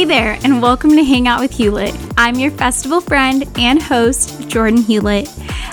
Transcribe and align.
Hey 0.00 0.06
there, 0.06 0.38
and 0.44 0.62
welcome 0.62 0.92
to 0.92 1.04
Hang 1.04 1.28
Out 1.28 1.40
with 1.40 1.52
Hewlett. 1.52 1.94
I'm 2.16 2.36
your 2.36 2.50
festival 2.52 3.02
friend 3.02 3.44
and 3.58 3.82
host, 3.82 4.48
Jordan 4.48 4.80
Hewlett. 4.80 5.28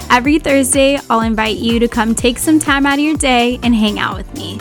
Every 0.09 0.37
Thursday, 0.37 0.99
I'll 1.09 1.21
invite 1.21 1.55
you 1.55 1.79
to 1.79 1.87
come 1.87 2.13
take 2.13 2.37
some 2.37 2.59
time 2.59 2.85
out 2.85 2.95
of 2.95 3.05
your 3.05 3.15
day 3.15 3.57
and 3.63 3.73
hang 3.73 3.99
out 3.99 4.17
with 4.17 4.33
me. 4.35 4.59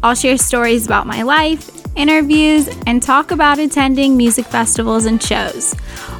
I'll 0.00 0.14
share 0.14 0.38
stories 0.38 0.86
about 0.86 1.08
my 1.08 1.22
life, 1.22 1.72
interviews, 1.96 2.68
and 2.86 3.02
talk 3.02 3.32
about 3.32 3.58
attending 3.58 4.16
music 4.16 4.46
festivals 4.46 5.06
and 5.06 5.20
shows. 5.20 5.74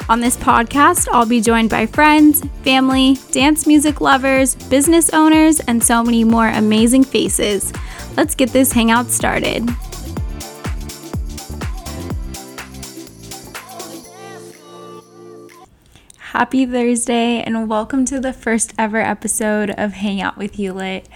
On 0.08 0.18
this 0.18 0.36
podcast, 0.36 1.06
I'll 1.12 1.26
be 1.26 1.40
joined 1.40 1.70
by 1.70 1.86
friends, 1.86 2.42
family, 2.64 3.18
dance 3.30 3.68
music 3.68 4.00
lovers, 4.00 4.56
business 4.56 5.10
owners, 5.10 5.60
and 5.60 5.80
so 5.80 6.02
many 6.02 6.24
more 6.24 6.48
amazing 6.48 7.04
faces. 7.04 7.72
Let's 8.16 8.34
get 8.34 8.50
this 8.50 8.72
hangout 8.72 9.10
started. 9.10 9.70
Happy 16.30 16.64
Thursday, 16.64 17.42
and 17.42 17.68
welcome 17.68 18.04
to 18.04 18.20
the 18.20 18.32
first 18.32 18.72
ever 18.78 18.98
episode 18.98 19.70
of 19.70 19.94
Hang 19.94 20.22
Out 20.22 20.36
with 20.36 20.54
Hewlett. 20.54 21.08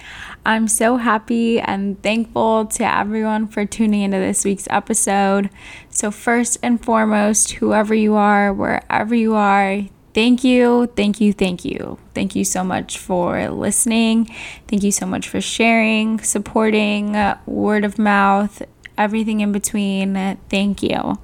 I'm 0.45 0.67
so 0.67 0.97
happy 0.97 1.57
and 1.57 2.03
thankful 2.03 2.65
to 2.65 2.83
everyone 2.83 3.47
for 3.47 3.65
tuning 3.65 4.01
into 4.01 4.17
this 4.17 4.43
week's 4.43 4.67
episode. 4.69 5.49
So, 5.89 6.11
first 6.11 6.57
and 6.61 6.83
foremost, 6.83 7.53
whoever 7.53 7.95
you 7.95 8.15
are, 8.15 8.51
wherever 8.51 9.15
you 9.15 9.35
are, 9.35 9.83
thank 10.13 10.43
you, 10.43 10.87
thank 10.97 11.21
you, 11.21 11.31
thank 11.31 11.63
you. 11.63 11.97
Thank 12.13 12.35
you 12.35 12.43
so 12.43 12.65
much 12.65 12.97
for 12.97 13.49
listening. 13.49 14.25
Thank 14.67 14.83
you 14.83 14.91
so 14.91 15.05
much 15.05 15.29
for 15.29 15.39
sharing, 15.39 16.19
supporting, 16.19 17.15
word 17.45 17.85
of 17.85 17.97
mouth, 17.97 18.61
everything 18.97 19.39
in 19.39 19.53
between. 19.53 20.37
Thank 20.49 20.83
you. 20.83 21.19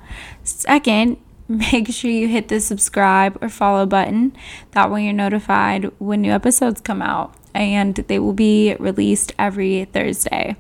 Second, 0.46 1.18
make 1.58 1.90
sure 1.90 2.10
you 2.10 2.28
hit 2.28 2.48
the 2.48 2.60
subscribe 2.62 3.38
or 3.42 3.50
follow 3.50 3.86
button. 3.86 4.36
That 4.72 4.90
way, 4.90 5.04
you're 5.04 5.14
notified 5.14 5.92
when 6.00 6.22
new 6.22 6.32
episodes 6.32 6.80
come 6.80 7.02
out, 7.02 7.36
and 7.54 7.96
they 7.96 8.20
will 8.20 8.34
be 8.34 8.76
released 8.80 9.34
every 9.38 9.86
Thursday. 9.86 10.56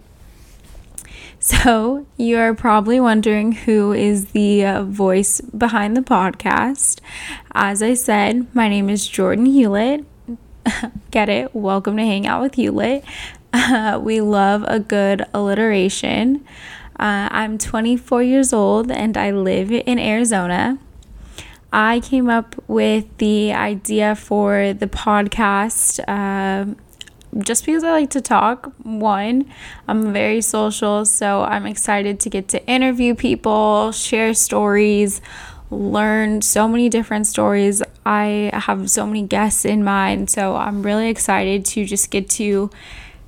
So, 1.40 2.06
you're 2.18 2.54
probably 2.54 3.00
wondering 3.00 3.54
who 3.54 3.94
is 3.94 4.28
the 4.28 4.66
uh, 4.66 4.84
voice 4.84 5.42
behind 5.42 5.96
the 5.96 6.02
podcast. 6.02 7.00
As 7.54 7.82
I 7.82 7.94
said, 7.94 8.54
my 8.54 8.68
name 8.68 8.90
is 8.90 9.08
Jordan 9.08 9.46
Hewlett. 9.46 10.06
Get 11.12 11.30
it? 11.30 11.56
Welcome 11.56 11.98
to 11.98 12.04
Hang 12.04 12.28
Out 12.28 12.42
with 12.42 12.56
Hewlett. 12.56 13.04
Uh, 13.54 14.00
we 14.04 14.22
love 14.22 14.64
a 14.68 14.80
good 14.80 15.26
alliteration. 15.34 16.46
Uh, 17.02 17.28
I'm 17.32 17.58
24 17.58 18.22
years 18.22 18.54
old 18.54 18.92
and 18.92 19.18
I 19.18 19.32
live 19.32 19.72
in 19.72 19.98
Arizona. 19.98 20.78
I 21.74 22.00
came 22.02 22.30
up 22.30 22.56
with 22.68 23.06
the 23.18 23.54
idea 23.54 24.16
for 24.16 24.74
the 24.74 24.86
podcast 24.86 26.00
uh, 26.08 26.76
just 27.40 27.66
because 27.66 27.84
I 27.84 27.92
like 27.92 28.12
to 28.12 28.22
talk. 28.22 28.72
One, 28.84 29.52
I'm 29.88 30.14
very 30.14 30.42
social, 30.42 31.04
so 31.06 31.42
I'm 31.42 31.66
excited 31.66 32.20
to 32.20 32.30
get 32.30 32.48
to 32.50 32.64
interview 32.68 33.16
people, 33.16 33.92
share 33.92 34.36
stories, 34.36 35.22
learn 35.72 36.44
so 36.44 36.68
many 36.68 36.88
different 36.88 37.26
stories. 37.26 37.82
I 38.06 38.52
have 38.54 38.92
so 38.92 39.08
many 39.08 39.24
guests 39.24 39.66
in 39.66 39.84
mind, 39.84 40.30
so 40.30 40.56
I'm 40.56 40.84
really 40.84 41.10
excited 41.10 41.66
to 41.66 41.84
just 41.84 42.12
get 42.12 42.30
to 42.32 42.70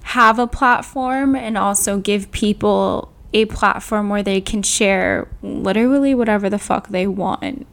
have 0.03 0.37
a 0.37 0.45
platform 0.45 1.35
and 1.35 1.57
also 1.57 1.97
give 1.97 2.31
people 2.31 3.12
a 3.33 3.45
platform 3.45 4.09
where 4.09 4.23
they 4.23 4.39
can 4.41 4.63
share 4.63 5.27
literally 5.41 6.13
whatever 6.13 6.49
the 6.49 6.59
fuck 6.59 6.89
they 6.89 7.07
want 7.07 7.67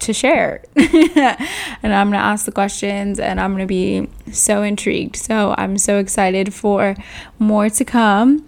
to 0.00 0.12
share. 0.12 0.62
and 0.76 1.94
I'm 1.94 2.08
going 2.08 2.12
to 2.12 2.18
ask 2.18 2.44
the 2.44 2.52
questions 2.52 3.18
and 3.18 3.40
I'm 3.40 3.52
going 3.52 3.62
to 3.62 3.66
be 3.66 4.08
so 4.32 4.62
intrigued. 4.62 5.16
So 5.16 5.54
I'm 5.56 5.78
so 5.78 5.98
excited 5.98 6.52
for 6.52 6.96
more 7.38 7.70
to 7.70 7.84
come. 7.84 8.46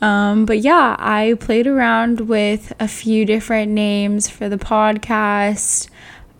Um, 0.00 0.46
but 0.46 0.60
yeah, 0.60 0.96
I 0.98 1.36
played 1.40 1.66
around 1.66 2.28
with 2.28 2.72
a 2.78 2.86
few 2.86 3.24
different 3.24 3.72
names 3.72 4.28
for 4.28 4.48
the 4.48 4.58
podcast. 4.58 5.88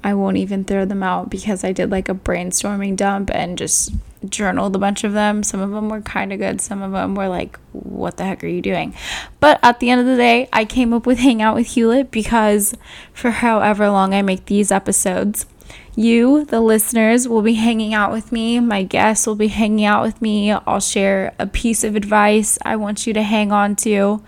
I 0.04 0.14
won't 0.14 0.36
even 0.36 0.64
throw 0.64 0.84
them 0.84 1.02
out 1.02 1.28
because 1.28 1.64
I 1.64 1.72
did 1.72 1.90
like 1.90 2.08
a 2.08 2.14
brainstorming 2.14 2.96
dump 2.96 3.30
and 3.34 3.58
just 3.58 3.92
journaled 4.28 4.74
a 4.74 4.78
bunch 4.78 5.04
of 5.04 5.12
them. 5.12 5.42
Some 5.42 5.60
of 5.60 5.70
them 5.70 5.88
were 5.88 6.00
kind 6.00 6.32
of 6.32 6.38
good, 6.38 6.60
some 6.60 6.82
of 6.82 6.92
them 6.92 7.14
were 7.14 7.28
like, 7.28 7.58
what 7.72 8.16
the 8.16 8.24
heck 8.24 8.42
are 8.42 8.48
you 8.48 8.62
doing? 8.62 8.94
But 9.40 9.60
at 9.62 9.80
the 9.80 9.90
end 9.90 10.00
of 10.00 10.06
the 10.06 10.16
day, 10.16 10.48
I 10.52 10.64
came 10.64 10.92
up 10.92 11.06
with 11.06 11.18
Hang 11.18 11.42
Out 11.42 11.54
with 11.54 11.68
Hewlett 11.68 12.10
because 12.10 12.74
for 13.12 13.30
however 13.30 13.88
long 13.90 14.14
I 14.14 14.22
make 14.22 14.46
these 14.46 14.72
episodes, 14.72 15.46
you, 15.94 16.44
the 16.44 16.60
listeners, 16.60 17.26
will 17.26 17.42
be 17.42 17.54
hanging 17.54 17.92
out 17.92 18.12
with 18.12 18.30
me. 18.30 18.60
My 18.60 18.84
guests 18.84 19.26
will 19.26 19.34
be 19.34 19.48
hanging 19.48 19.84
out 19.84 20.04
with 20.04 20.22
me. 20.22 20.52
I'll 20.52 20.80
share 20.80 21.34
a 21.38 21.46
piece 21.46 21.82
of 21.82 21.96
advice 21.96 22.56
I 22.64 22.76
want 22.76 23.06
you 23.06 23.12
to 23.14 23.22
hang 23.22 23.50
on 23.50 23.74
to. 23.76 24.22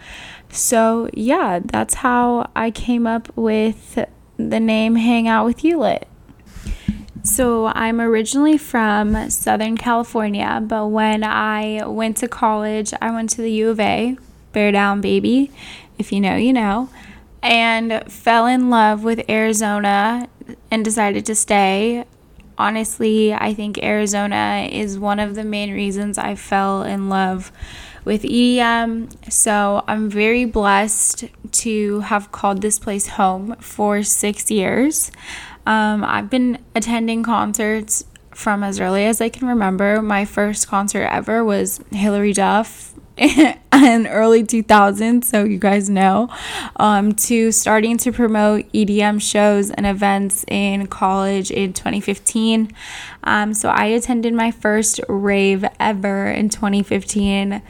So, 0.51 1.09
yeah, 1.15 1.61
that's 1.65 1.95
how 1.95 2.51
I 2.57 2.73
came 2.73 3.07
up 3.07 3.29
with 3.37 4.05
the 4.37 4.61
name 4.61 4.97
Hang 4.97 5.29
Out 5.29 5.45
with 5.45 5.61
Hewlett. 5.61 6.09
So, 7.23 7.67
I'm 7.67 8.01
originally 8.01 8.57
from 8.57 9.29
Southern 9.29 9.77
California, 9.77 10.63
but 10.67 10.87
when 10.87 11.23
I 11.23 11.87
went 11.87 12.17
to 12.19 12.29
college, 12.29 12.95
I 13.01 13.11
went 13.11 13.29
to 13.31 13.43
the 13.43 13.53
U 13.53 13.69
of 13.69 13.79
A, 13.79 14.17
bear 14.53 14.73
down, 14.73 15.03
baby. 15.03 15.51
If 15.99 16.13
you 16.13 16.21
know, 16.21 16.37
you 16.37 16.55
know. 16.55 16.89
And 17.43 18.11
fell 18.11 18.47
in 18.47 18.71
love 18.71 19.05
with 19.05 19.29
Arizona 19.29 20.29
and 20.71 20.83
decided 20.83 21.27
to 21.27 21.35
stay. 21.35 22.07
Honestly, 22.57 23.35
I 23.35 23.53
think 23.53 23.83
Arizona 23.83 24.69
is 24.71 24.99
one 24.99 25.19
of 25.21 25.35
the 25.35 25.45
main 25.45 25.73
reasons 25.73 26.17
I 26.17 26.35
fell 26.35 26.83
in 26.83 27.11
love 27.11 27.53
with 28.03 28.23
EDM. 28.23 29.31
So, 29.31 29.85
I'm 29.87 30.09
very 30.09 30.47
blessed 30.47 31.27
to 31.53 32.01
have 32.01 32.33
called 32.33 32.63
this 32.63 32.79
place 32.79 33.09
home 33.09 33.57
for 33.61 34.03
six 34.03 34.51
years. 34.51 35.11
Um, 35.67 36.05
I've 36.05 36.31
been 36.31 36.59
attending 36.75 37.23
concerts 37.23 38.05
from 38.35 38.63
as 38.63 38.81
early 38.81 39.05
as 39.05 39.21
I 39.21 39.29
can 39.29 39.49
remember. 39.49 40.01
My 40.03 40.25
first 40.25 40.69
concert 40.69 41.07
ever 41.07 41.45
was 41.45 41.81
Hilary 41.91 42.33
Duff 42.33 42.95
in 43.17 44.07
early 44.07 44.43
2000s, 44.43 45.25
so 45.25 45.45
you 45.45 45.59
guys 45.59 45.91
know, 45.91 46.31
um, 46.77 47.13
to 47.13 47.53
starting 47.53 47.99
to 47.99 48.13
promote 48.13 48.71
EDM 48.73 49.21
shows 49.21 49.71
and 49.71 49.87
events 49.87 50.45
in 50.49 50.87
college 50.87 51.51
in 51.51 51.75
2015. 51.75 52.73
Um, 53.25 53.53
so 53.53 53.69
I 53.69 53.87
attended 53.87 54.33
my 54.33 54.51
first 54.51 55.01
rave 55.07 55.67
ever 55.79 56.31
in 56.31 56.49
2015. 56.49 57.61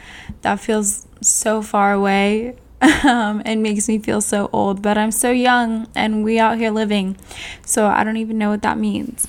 That 0.42 0.60
feels 0.60 1.08
so 1.20 1.62
far 1.62 1.92
away 1.92 2.56
um, 2.80 3.42
and 3.44 3.62
makes 3.62 3.88
me 3.88 3.98
feel 3.98 4.20
so 4.20 4.48
old. 4.52 4.82
But 4.82 4.96
I'm 4.96 5.10
so 5.10 5.30
young 5.30 5.86
and 5.94 6.24
we 6.24 6.38
out 6.38 6.58
here 6.58 6.70
living. 6.70 7.16
So 7.64 7.86
I 7.86 8.04
don't 8.04 8.16
even 8.16 8.38
know 8.38 8.50
what 8.50 8.62
that 8.62 8.78
means. 8.78 9.26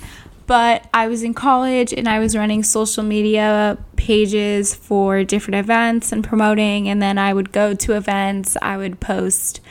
But 0.47 0.87
I 0.93 1.07
was 1.07 1.23
in 1.23 1.33
college 1.33 1.93
and 1.93 2.09
I 2.09 2.19
was 2.19 2.35
running 2.35 2.63
social 2.63 3.03
media 3.03 3.77
pages 3.95 4.75
for 4.75 5.23
different 5.23 5.55
events 5.55 6.11
and 6.11 6.23
promoting. 6.23 6.89
And 6.89 7.01
then 7.01 7.17
I 7.17 7.33
would 7.33 7.51
go 7.51 7.73
to 7.73 7.93
events, 7.93 8.57
I 8.61 8.75
would 8.75 8.99
post 8.99 9.61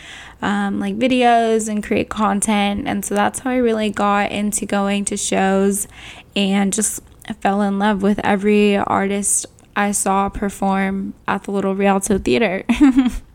um, 0.43 0.81
like 0.81 0.97
videos 0.97 1.69
and 1.69 1.83
create 1.85 2.09
content. 2.09 2.89
And 2.89 3.05
so 3.05 3.15
that's 3.15 3.41
how 3.41 3.51
I 3.51 3.57
really 3.57 3.91
got 3.91 4.31
into 4.31 4.65
going 4.65 5.05
to 5.07 5.17
shows 5.17 5.87
and 6.35 6.73
just 6.73 7.03
fell 7.41 7.61
in 7.63 7.79
love 7.79 8.03
with 8.03 8.19
every 8.25 8.77
artist 8.77 9.47
I 9.77 9.93
saw 9.93 10.29
perform 10.29 11.15
at 11.29 11.45
the 11.45 11.51
Little 11.51 11.75
Rialto 11.75 12.19
Theater. 12.19 12.65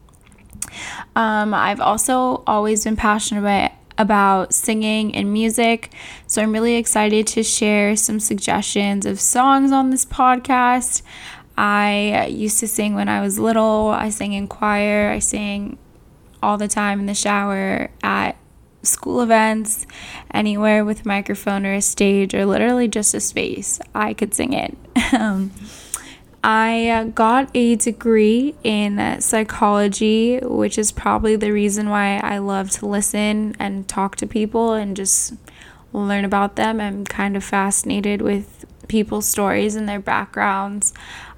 Um, 1.15 1.53
I've 1.53 1.79
also 1.79 2.43
always 2.47 2.83
been 2.83 2.95
passionate 2.95 3.41
about 3.41 3.71
about 3.97 4.53
singing 4.53 5.15
and 5.15 5.31
music. 5.31 5.91
So 6.27 6.41
I'm 6.41 6.51
really 6.51 6.75
excited 6.75 7.27
to 7.27 7.43
share 7.43 7.95
some 7.95 8.19
suggestions 8.19 9.05
of 9.05 9.19
songs 9.21 9.71
on 9.71 9.89
this 9.89 10.05
podcast. 10.05 11.01
I 11.57 12.27
used 12.29 12.59
to 12.59 12.67
sing 12.67 12.95
when 12.95 13.07
I 13.07 13.21
was 13.21 13.39
little. 13.39 13.87
I 13.87 14.09
sang 14.09 14.33
in 14.33 14.47
choir. 14.47 15.09
I 15.09 15.19
sang 15.19 15.77
all 16.43 16.57
the 16.57 16.67
time 16.67 16.99
in 16.99 17.05
the 17.05 17.15
shower 17.15 17.89
at 18.03 18.35
school 18.83 19.21
events, 19.21 19.87
anywhere 20.31 20.85
with 20.85 21.05
a 21.05 21.07
microphone 21.07 21.65
or 21.65 21.73
a 21.73 21.81
stage 21.81 22.35
or 22.35 22.45
literally 22.45 22.87
just 22.87 23.13
a 23.13 23.19
space. 23.19 23.79
I 23.95 24.13
could 24.13 24.33
sing 24.33 24.53
it. 24.53 24.77
I 26.47 26.89
uh, 26.89 27.03
got 27.05 27.49
a 27.55 27.75
degree 27.75 28.53
in 28.63 29.19
psychology, 29.19 30.37
which 30.43 30.77
is 30.77 30.91
probably 30.91 31.35
the 31.35 31.51
reason 31.51 31.89
why 31.89 32.17
I 32.17 32.37
love 32.37 32.69
to 32.71 32.85
listen 32.85 33.55
and 33.57 33.87
talk 33.87 34.15
to 34.17 34.27
people 34.27 34.73
and 34.73 34.95
just 34.95 35.33
learn 35.91 36.23
about 36.23 36.55
them. 36.55 36.79
I'm 36.79 37.03
kind 37.03 37.35
of 37.35 37.43
fascinated 37.43 38.21
with 38.21 38.63
people's 38.87 39.27
stories 39.27 39.75
and 39.75 39.89
their 39.89 39.99
backgrounds. 39.99 40.93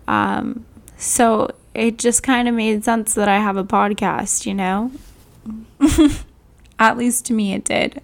Um, 0.10 0.66
so 0.98 1.52
it 1.74 1.98
just 1.98 2.22
kind 2.22 2.50
of 2.50 2.56
made 2.56 2.84
sense 2.84 3.14
that 3.14 3.30
I 3.30 3.38
have 3.38 3.56
a 3.56 3.64
podcast, 3.64 4.46
you 4.46 4.54
know? 4.54 4.92
At 6.80 6.98
least 6.98 7.26
to 7.28 7.34
me, 7.34 7.54
it 7.54 7.64
did. 7.64 8.02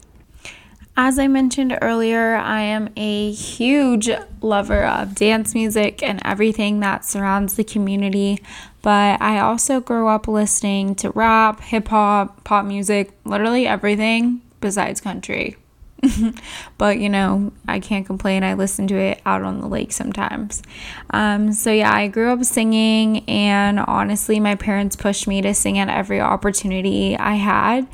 As 0.96 1.18
I 1.18 1.28
mentioned 1.28 1.76
earlier, 1.82 2.36
I 2.36 2.62
am 2.62 2.90
a 2.96 3.32
huge 3.32 4.12
lover 4.42 4.86
of 4.86 5.16
dance 5.16 5.56
music 5.56 6.04
and 6.04 6.22
everything 6.24 6.82
that 6.82 7.04
surrounds 7.04 7.56
the 7.56 7.64
community, 7.64 8.44
but 8.84 9.20
I 9.20 9.40
also 9.40 9.80
grew 9.80 10.08
up 10.08 10.28
listening 10.28 10.94
to 10.96 11.10
rap, 11.10 11.62
hip 11.62 11.88
hop, 11.88 12.44
pop 12.44 12.66
music, 12.66 13.12
literally 13.26 13.66
everything 13.66 14.42
besides 14.62 15.02
country. 15.02 15.58
but 16.78 17.00
you 17.00 17.10
know, 17.10 17.52
I 17.68 17.80
can't 17.80 18.06
complain. 18.06 18.44
I 18.44 18.54
listen 18.54 18.86
to 18.88 18.96
it 18.96 19.22
out 19.26 19.42
on 19.42 19.62
the 19.62 19.68
lake 19.68 19.94
sometimes. 19.94 20.62
Um, 21.10 21.54
so 21.54 21.72
yeah, 21.72 21.92
I 21.92 22.08
grew 22.08 22.32
up 22.32 22.44
singing, 22.44 23.28
and 23.28 23.80
honestly, 23.80 24.40
my 24.40 24.56
parents 24.56 24.96
pushed 24.96 25.28
me 25.28 25.42
to 25.42 25.56
sing 25.56 25.80
at 25.80 25.90
every 25.90 26.20
opportunity 26.20 27.18
I 27.18 27.36
had. 27.36 27.88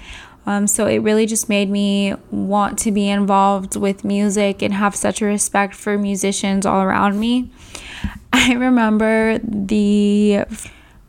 Um, 0.45 0.67
so 0.67 0.87
it 0.87 0.99
really 0.99 1.25
just 1.25 1.49
made 1.49 1.69
me 1.69 2.15
want 2.31 2.79
to 2.79 2.91
be 2.91 3.09
involved 3.09 3.75
with 3.75 4.03
music 4.03 4.61
and 4.61 4.73
have 4.73 4.95
such 4.95 5.21
a 5.21 5.25
respect 5.25 5.75
for 5.75 5.97
musicians 5.97 6.65
all 6.65 6.81
around 6.81 7.19
me. 7.19 7.51
I 8.33 8.53
remember 8.53 9.39
the 9.39 10.45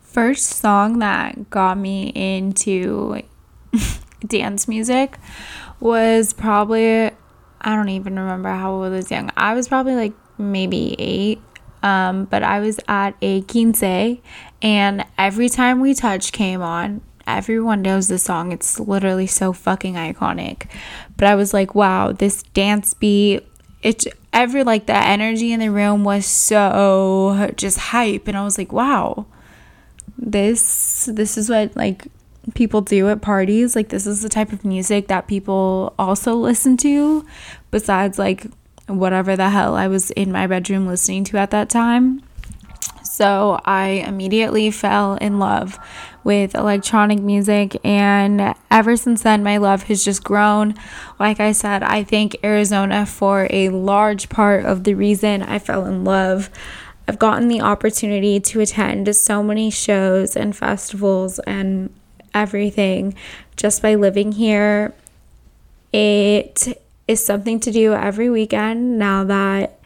first 0.00 0.46
song 0.46 0.98
that 0.98 1.50
got 1.50 1.78
me 1.78 2.08
into 2.08 3.22
dance 4.26 4.68
music 4.68 5.18
was 5.78 6.32
probably, 6.32 7.06
I 7.60 7.76
don't 7.76 7.88
even 7.88 8.18
remember 8.18 8.50
how 8.50 8.72
old 8.72 8.86
I 8.86 8.88
was 8.90 9.10
young. 9.10 9.30
I 9.36 9.54
was 9.54 9.68
probably 9.68 9.94
like 9.94 10.12
maybe 10.38 10.96
eight. 10.98 11.40
Um, 11.82 12.26
but 12.26 12.42
I 12.42 12.60
was 12.60 12.78
at 12.88 13.14
a 13.22 13.40
quince, 13.40 13.82
and 14.60 15.06
every 15.16 15.48
time 15.48 15.80
we 15.80 15.94
touch 15.94 16.30
came 16.30 16.60
on, 16.60 17.00
everyone 17.36 17.82
knows 17.82 18.08
the 18.08 18.18
song. 18.18 18.52
It's 18.52 18.78
literally 18.80 19.26
so 19.26 19.52
fucking 19.52 19.94
iconic. 19.94 20.66
But 21.16 21.28
I 21.28 21.34
was 21.34 21.52
like, 21.52 21.74
wow, 21.74 22.12
this 22.12 22.42
dance 22.42 22.94
beat, 22.94 23.46
it's 23.82 24.06
every 24.32 24.64
like 24.64 24.86
the 24.86 24.96
energy 24.96 25.52
in 25.52 25.60
the 25.60 25.70
room 25.70 26.04
was 26.04 26.26
so 26.26 27.50
just 27.56 27.78
hype 27.78 28.28
and 28.28 28.36
I 28.36 28.44
was 28.44 28.58
like, 28.58 28.72
wow. 28.72 29.26
This 30.18 31.08
this 31.10 31.38
is 31.38 31.48
what 31.48 31.74
like 31.76 32.06
people 32.54 32.80
do 32.82 33.08
at 33.08 33.22
parties. 33.22 33.74
Like 33.74 33.88
this 33.88 34.06
is 34.06 34.22
the 34.22 34.28
type 34.28 34.52
of 34.52 34.64
music 34.64 35.08
that 35.08 35.28
people 35.28 35.94
also 35.98 36.34
listen 36.34 36.76
to 36.78 37.24
besides 37.70 38.18
like 38.18 38.46
whatever 38.86 39.36
the 39.36 39.50
hell 39.50 39.74
I 39.76 39.88
was 39.88 40.10
in 40.12 40.32
my 40.32 40.46
bedroom 40.46 40.86
listening 40.86 41.24
to 41.24 41.38
at 41.38 41.50
that 41.52 41.70
time. 41.70 42.22
So 43.20 43.60
I 43.66 44.02
immediately 44.08 44.70
fell 44.70 45.16
in 45.16 45.38
love 45.38 45.78
with 46.24 46.54
electronic 46.54 47.20
music, 47.20 47.76
and 47.84 48.54
ever 48.70 48.96
since 48.96 49.20
then, 49.20 49.42
my 49.42 49.58
love 49.58 49.82
has 49.84 50.02
just 50.02 50.24
grown. 50.24 50.74
Like 51.18 51.38
I 51.38 51.52
said, 51.52 51.82
I 51.82 52.02
thank 52.02 52.42
Arizona 52.42 53.04
for 53.04 53.46
a 53.50 53.68
large 53.68 54.30
part 54.30 54.64
of 54.64 54.84
the 54.84 54.94
reason 54.94 55.42
I 55.42 55.58
fell 55.58 55.84
in 55.84 56.02
love. 56.02 56.48
I've 57.06 57.18
gotten 57.18 57.48
the 57.48 57.60
opportunity 57.60 58.40
to 58.40 58.60
attend 58.60 59.14
so 59.14 59.42
many 59.42 59.70
shows 59.70 60.34
and 60.34 60.56
festivals 60.56 61.40
and 61.40 61.94
everything 62.32 63.14
just 63.54 63.82
by 63.82 63.96
living 63.96 64.32
here. 64.32 64.94
It 65.92 66.80
is 67.06 67.22
something 67.22 67.60
to 67.60 67.70
do 67.70 67.92
every 67.92 68.30
weekend 68.30 68.98
now 68.98 69.24
that 69.24 69.79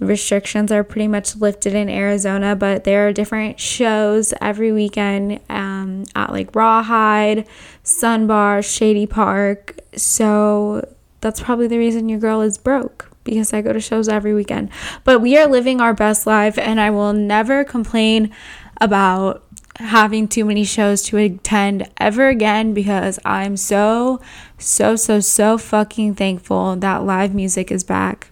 restrictions 0.00 0.72
are 0.72 0.82
pretty 0.82 1.06
much 1.06 1.36
lifted 1.36 1.74
in 1.74 1.88
Arizona, 1.88 2.56
but 2.56 2.84
there 2.84 3.06
are 3.06 3.12
different 3.12 3.60
shows 3.60 4.32
every 4.40 4.72
weekend 4.72 5.40
um, 5.48 6.04
at 6.16 6.32
like 6.32 6.54
Rawhide, 6.54 7.46
Sunbar, 7.84 8.64
Shady 8.64 9.06
Park. 9.06 9.78
So 9.94 10.88
that's 11.20 11.40
probably 11.40 11.68
the 11.68 11.78
reason 11.78 12.08
your 12.08 12.18
girl 12.18 12.40
is 12.40 12.56
broke 12.56 13.10
because 13.24 13.52
I 13.52 13.60
go 13.60 13.72
to 13.72 13.80
shows 13.80 14.08
every 14.08 14.32
weekend. 14.32 14.70
But 15.04 15.20
we 15.20 15.36
are 15.36 15.46
living 15.46 15.80
our 15.80 15.94
best 15.94 16.26
life, 16.26 16.56
and 16.56 16.80
I 16.80 16.90
will 16.90 17.12
never 17.12 17.62
complain 17.64 18.32
about 18.80 19.44
having 19.76 20.28
too 20.28 20.44
many 20.44 20.64
shows 20.64 21.02
to 21.02 21.16
attend 21.16 21.88
ever 21.98 22.28
again 22.28 22.74
because 22.74 23.18
I'm 23.24 23.56
so, 23.56 24.20
so, 24.58 24.96
so, 24.96 25.20
so 25.20 25.58
fucking 25.58 26.14
thankful 26.14 26.76
that 26.76 27.04
live 27.04 27.34
music 27.34 27.70
is 27.70 27.84
back. 27.84 28.29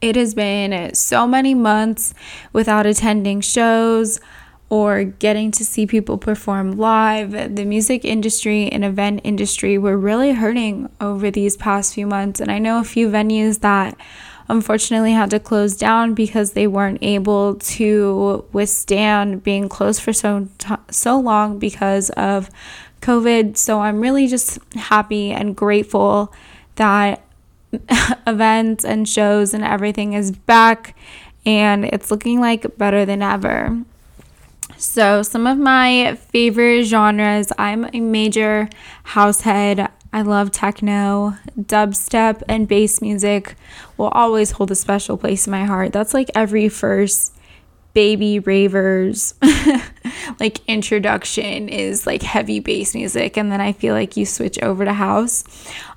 It 0.00 0.16
has 0.16 0.34
been 0.34 0.94
so 0.94 1.26
many 1.26 1.54
months 1.54 2.14
without 2.52 2.86
attending 2.86 3.40
shows 3.40 4.20
or 4.70 5.02
getting 5.02 5.50
to 5.50 5.64
see 5.64 5.86
people 5.86 6.18
perform 6.18 6.72
live. 6.72 7.56
The 7.56 7.64
music 7.64 8.04
industry 8.04 8.68
and 8.68 8.84
event 8.84 9.22
industry 9.24 9.78
were 9.78 9.96
really 9.96 10.32
hurting 10.32 10.90
over 11.00 11.30
these 11.30 11.56
past 11.56 11.94
few 11.94 12.06
months. 12.06 12.38
And 12.38 12.50
I 12.50 12.58
know 12.58 12.78
a 12.78 12.84
few 12.84 13.08
venues 13.08 13.60
that 13.60 13.96
unfortunately 14.48 15.12
had 15.12 15.30
to 15.30 15.40
close 15.40 15.76
down 15.76 16.14
because 16.14 16.52
they 16.52 16.66
weren't 16.66 16.98
able 17.02 17.56
to 17.56 18.46
withstand 18.52 19.42
being 19.42 19.68
closed 19.68 20.02
for 20.02 20.12
so 20.12 20.48
t- 20.58 20.74
so 20.90 21.18
long 21.18 21.58
because 21.58 22.10
of 22.10 22.50
COVID. 23.00 23.56
So 23.56 23.80
I'm 23.80 24.00
really 24.00 24.26
just 24.26 24.58
happy 24.74 25.30
and 25.30 25.56
grateful 25.56 26.32
that 26.76 27.22
events 28.26 28.84
and 28.84 29.08
shows 29.08 29.54
and 29.54 29.64
everything 29.64 30.12
is 30.12 30.32
back 30.32 30.96
and 31.44 31.84
it's 31.84 32.10
looking 32.10 32.40
like 32.40 32.76
better 32.76 33.04
than 33.04 33.22
ever. 33.22 33.82
So, 34.76 35.22
some 35.22 35.46
of 35.46 35.58
my 35.58 36.16
favorite 36.30 36.84
genres 36.84 37.50
I'm 37.58 37.88
a 37.92 38.00
major 38.00 38.68
house 39.02 39.40
head. 39.40 39.90
I 40.12 40.22
love 40.22 40.52
techno, 40.52 41.36
dubstep, 41.60 42.42
and 42.48 42.68
bass 42.68 43.02
music 43.02 43.56
will 43.96 44.08
always 44.08 44.52
hold 44.52 44.70
a 44.70 44.74
special 44.74 45.18
place 45.18 45.46
in 45.46 45.50
my 45.50 45.64
heart. 45.64 45.92
That's 45.92 46.14
like 46.14 46.30
every 46.34 46.68
first 46.68 47.34
baby 47.94 48.38
ravers. 48.38 49.34
Like 50.40 50.60
introduction 50.68 51.68
is 51.68 52.06
like 52.06 52.22
heavy 52.22 52.60
bass 52.60 52.94
music 52.94 53.36
and 53.36 53.50
then 53.50 53.60
i 53.60 53.72
feel 53.72 53.94
like 53.94 54.16
you 54.16 54.24
switch 54.24 54.58
over 54.62 54.84
to 54.84 54.92
house. 54.92 55.44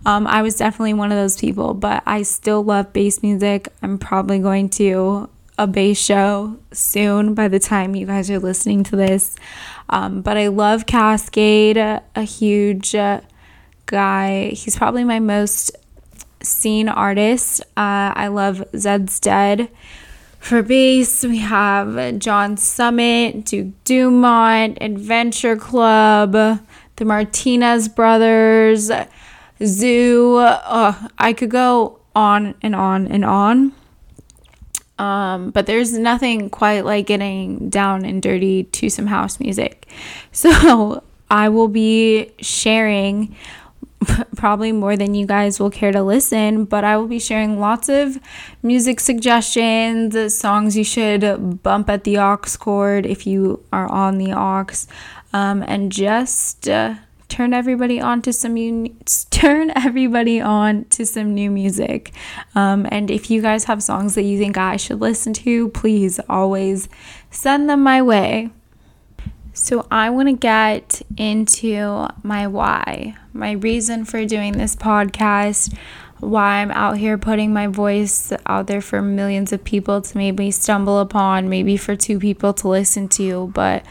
Um, 0.06 0.26
i 0.28 0.42
was 0.42 0.56
definitely 0.56 0.94
one 0.94 1.12
of 1.12 1.18
those 1.18 1.40
people 1.40 1.74
but 1.74 2.02
i 2.06 2.24
still 2.24 2.64
love 2.64 2.94
bass 2.94 3.22
music. 3.22 3.68
I'm 3.82 3.98
probably 3.98 4.40
going 4.40 4.70
to 4.70 5.30
a 5.58 5.68
bass 5.68 6.00
show 6.00 6.58
soon 6.72 7.36
by 7.36 7.48
the 7.48 7.60
time 7.60 7.96
you 7.96 8.08
guys 8.08 8.32
are 8.32 8.40
listening 8.40 8.84
to 8.86 8.96
this. 8.96 9.36
Um, 9.90 10.22
but 10.22 10.38
i 10.38 10.48
love 10.48 10.86
kaskade 10.86 12.02
a 12.16 12.24
huge 12.24 12.96
uh, 12.96 13.22
guy. 13.86 14.50
He's 14.50 14.78
probably 14.78 15.04
my 15.04 15.20
most 15.20 15.72
seen 16.42 16.90
artist. 16.90 17.62
Uh, 17.78 18.10
i 18.16 18.28
love 18.28 18.64
zed's 18.76 19.20
dead 19.20 19.70
for 20.42 20.64
bass, 20.64 21.24
we 21.24 21.38
have 21.38 22.18
John 22.20 22.58
Summit, 22.58 23.46
Duke 23.46 23.74
Dumont, 23.86 24.80
Adventure 24.82 25.56
Club, 25.56 26.32
the 26.96 27.06
Martinez 27.06 27.88
Brothers, 27.88 28.90
ZHU. 29.60 31.10
I 31.20 31.34
could 31.34 31.52
go 31.52 32.00
on 32.16 32.56
and 32.64 32.76
on 32.76 33.08
and 33.08 33.24
on. 33.24 33.74
Um, 34.98 35.52
but 35.52 35.68
there's 35.68 35.94
nothing 35.94 36.50
quite 36.50 36.86
like 36.86 37.06
getting 37.06 37.70
down 37.70 38.04
and 38.04 38.22
dirty 38.22 38.64
to 38.66 38.90
some 38.90 39.08
house 39.08 39.40
music. 39.40 39.88
So 40.34 41.04
I 41.30 41.50
will 41.50 41.68
be 41.68 42.32
sharing 42.40 43.36
probably 44.36 44.72
more 44.72 44.98
than 44.98 45.14
you 45.14 45.26
guys 45.26 45.60
will 45.60 45.70
care 45.70 45.92
to 45.92 46.02
listen, 46.02 46.66
but 46.66 46.84
I 46.84 46.98
will 46.98 47.08
be 47.08 47.20
sharing 47.20 47.60
lots 47.60 47.90
of 47.90 48.20
music 48.64 49.00
suggestions, 49.00 50.34
songs 50.34 50.76
you 50.78 50.84
should 50.84 51.62
bump 51.64 51.90
at 51.90 52.04
the 52.04 52.18
aux 52.18 52.58
cord 52.60 53.06
if 53.06 53.28
you 53.28 53.64
are 53.72 53.88
on 53.88 54.18
the 54.18 54.34
aux, 54.34 54.88
um, 55.34 55.64
and 55.68 55.92
just 55.92 56.68
uh, 56.68 56.96
turn 57.28 57.54
everybody 57.54 58.00
on 58.00 58.22
to 58.24 58.34
some 58.34 58.58
un- 58.58 58.98
turn 59.30 59.72
everybody 59.76 60.42
on 60.42 60.86
to 60.86 61.06
some 61.06 61.34
new 61.34 61.52
music. 61.52 62.12
Um, 62.56 62.88
and 62.92 63.12
if 63.12 63.30
you 63.30 63.42
guys 63.42 63.66
have 63.66 63.84
songs 63.84 64.16
that 64.16 64.24
you 64.24 64.38
think 64.38 64.58
I 64.58 64.78
should 64.78 65.00
listen 65.00 65.34
to, 65.34 65.70
please 65.70 66.20
always 66.28 66.90
send 67.30 67.70
them 67.70 67.84
my 67.84 68.02
way. 68.02 68.50
So, 69.54 69.86
I 69.92 70.10
want 70.12 70.30
to 70.30 70.34
get 70.34 71.02
into 71.18 72.08
my 72.24 72.48
why, 72.48 73.16
my 73.34 73.52
reason 73.52 74.06
for 74.06 74.26
doing 74.26 74.54
this 74.54 74.78
podcast, 74.78 75.76
why 76.22 76.62
I'm 76.62 76.72
out 76.72 76.98
here 76.98 77.18
putting 77.18 77.52
my 77.52 77.68
voice 77.68 78.32
out 78.46 78.68
there 78.68 78.80
for 78.80 79.02
millions 79.02 79.52
of 79.52 79.64
people 79.66 80.02
to 80.02 80.18
maybe 80.18 80.52
stumble 80.52 81.00
upon, 81.00 81.50
maybe 81.50 81.76
for 81.76 81.98
two 81.98 82.18
people 82.18 82.54
to 82.54 82.70
listen 82.70 83.10
to. 83.10 83.52
But 83.54 83.86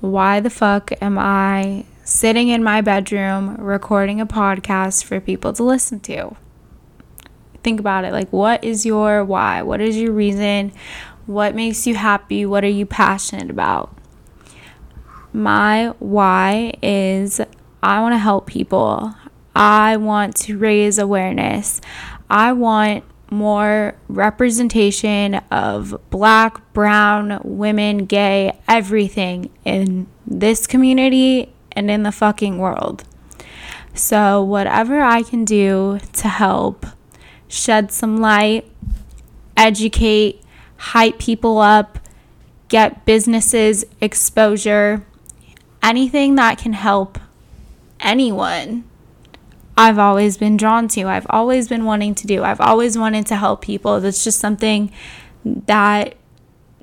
why 0.00 0.40
the 0.40 0.50
fuck 0.50 0.90
am 1.00 1.16
I 1.16 1.84
sitting 2.02 2.48
in 2.48 2.64
my 2.64 2.80
bedroom 2.80 3.56
recording 3.56 4.20
a 4.20 4.26
podcast 4.26 5.04
for 5.04 5.20
people 5.20 5.52
to 5.52 5.62
listen 5.62 6.00
to? 6.00 6.36
Think 7.62 7.78
about 7.78 8.04
it. 8.04 8.12
Like, 8.12 8.30
what 8.32 8.64
is 8.64 8.84
your 8.84 9.24
why? 9.24 9.62
What 9.62 9.80
is 9.80 9.96
your 9.96 10.12
reason? 10.12 10.72
What 11.26 11.54
makes 11.54 11.86
you 11.86 11.94
happy? 11.94 12.44
What 12.44 12.64
are 12.64 12.68
you 12.68 12.84
passionate 12.84 13.48
about? 13.48 13.96
My 15.34 15.92
why 15.98 16.74
is 16.80 17.40
I 17.82 18.00
want 18.00 18.14
to 18.14 18.18
help 18.18 18.46
people. 18.46 19.14
I 19.54 19.96
want 19.96 20.36
to 20.36 20.56
raise 20.56 20.96
awareness. 20.96 21.80
I 22.30 22.52
want 22.52 23.02
more 23.32 23.96
representation 24.06 25.34
of 25.50 26.00
black, 26.10 26.72
brown, 26.72 27.40
women, 27.42 28.06
gay, 28.06 28.56
everything 28.68 29.50
in 29.64 30.06
this 30.24 30.68
community 30.68 31.52
and 31.72 31.90
in 31.90 32.04
the 32.04 32.12
fucking 32.12 32.58
world. 32.58 33.02
So, 33.92 34.40
whatever 34.40 35.00
I 35.00 35.24
can 35.24 35.44
do 35.44 35.98
to 36.12 36.28
help 36.28 36.86
shed 37.48 37.90
some 37.90 38.18
light, 38.18 38.70
educate, 39.56 40.42
hype 40.76 41.18
people 41.18 41.58
up, 41.58 41.98
get 42.68 43.04
businesses 43.04 43.84
exposure, 44.00 45.04
anything 45.84 46.34
that 46.34 46.58
can 46.58 46.72
help 46.72 47.18
anyone 48.00 48.84
I've 49.76 49.98
always 49.98 50.36
been 50.36 50.56
drawn 50.56 50.86
to. 50.88 51.04
I've 51.04 51.26
always 51.30 51.68
been 51.68 51.84
wanting 51.84 52.14
to 52.16 52.26
do. 52.26 52.44
I've 52.44 52.60
always 52.60 52.96
wanted 52.96 53.26
to 53.26 53.36
help 53.36 53.62
people. 53.62 54.00
That's 54.00 54.22
just 54.22 54.38
something 54.38 54.92
that 55.44 56.14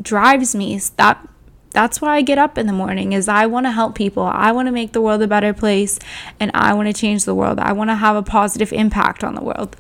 drives 0.01 0.53
me. 0.55 0.79
That 0.98 1.27
that's 1.72 2.01
why 2.01 2.17
I 2.17 2.22
get 2.22 2.38
up 2.38 2.58
in 2.58 2.67
the 2.67 2.74
morning 2.74 3.13
is 3.13 3.29
I 3.29 3.46
want 3.46 3.65
to 3.65 3.72
help 3.72 3.96
people. 3.96 4.24
I 4.24 4.51
want 4.51 4.67
to 4.67 4.74
make 4.74 4.91
the 4.91 5.00
world 5.00 5.22
a 5.22 5.27
better 5.27 5.53
place 5.53 6.00
and 6.38 6.51
I 6.53 6.74
want 6.74 6.88
to 6.88 6.93
change 6.93 7.24
the 7.24 7.34
world. 7.34 7.60
I 7.60 7.72
want 7.72 7.89
to 7.91 7.96
have 7.96 8.17
a 8.17 8.24
positive 8.24 8.74
impact 8.74 9.24
on 9.24 9.36
the 9.36 9.41
world. 9.41 9.77